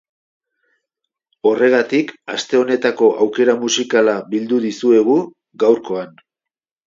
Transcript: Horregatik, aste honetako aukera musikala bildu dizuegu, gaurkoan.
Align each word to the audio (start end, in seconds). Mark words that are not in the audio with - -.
Horregatik, 1.49 2.13
aste 2.37 2.57
honetako 2.61 3.11
aukera 3.25 3.55
musikala 3.65 4.15
bildu 4.31 4.61
dizuegu, 4.63 5.19
gaurkoan. 5.65 6.17